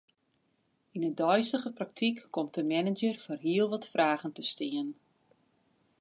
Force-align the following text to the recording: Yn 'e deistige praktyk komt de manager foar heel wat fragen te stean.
Yn 0.95 1.05
'e 1.07 1.11
deistige 1.21 1.71
praktyk 1.79 2.17
komt 2.35 2.53
de 2.57 2.63
manager 2.73 3.15
foar 3.23 3.41
heel 3.49 3.67
wat 3.73 3.89
fragen 3.93 4.31
te 4.35 4.43
stean. 4.51 4.89